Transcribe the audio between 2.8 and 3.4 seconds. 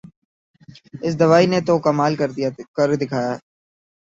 دکھایا